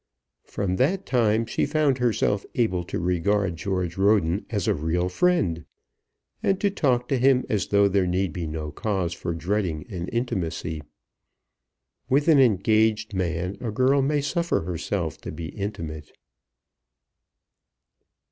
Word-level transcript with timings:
From 0.45 0.77
that 0.77 1.05
time 1.05 1.45
she 1.45 1.63
found 1.67 1.99
herself 1.99 2.43
able 2.55 2.83
to 2.85 2.97
regard 2.97 3.55
George 3.55 3.99
Roden 3.99 4.47
as 4.49 4.67
a 4.67 4.73
real 4.73 5.09
friend, 5.09 5.63
and 6.41 6.59
to 6.59 6.71
talk 6.71 7.07
to 7.09 7.19
him 7.19 7.45
as 7.49 7.67
though 7.67 7.87
there 7.87 8.07
need 8.07 8.33
be 8.33 8.47
no 8.47 8.71
cause 8.71 9.13
for 9.13 9.31
dreading 9.35 9.85
an 9.93 10.07
intimacy. 10.07 10.81
With 12.09 12.27
an 12.29 12.39
engaged 12.39 13.13
man 13.13 13.57
a 13.61 13.69
girl 13.69 14.01
may 14.01 14.21
suffer 14.21 14.61
herself 14.61 15.19
to 15.21 15.31
be 15.31 15.49
intimate. 15.49 16.11